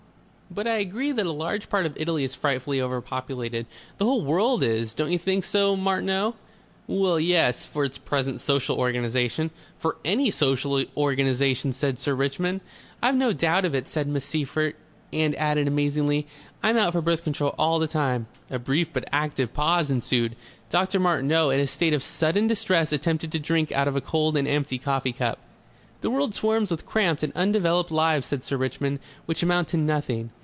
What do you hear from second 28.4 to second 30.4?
Sir Richmond. "Which amount to nothing.